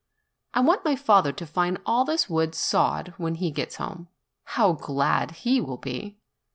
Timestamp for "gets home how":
3.51-4.71